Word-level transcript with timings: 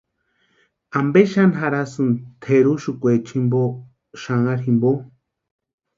¿Ampe 0.99 1.21
xani 1.31 1.57
jarhasïni 1.59 2.15
teruxukwechani 2.43 3.27
jimpo, 3.31 3.61
xanharu 4.23 4.61
jumpo? 4.65 4.91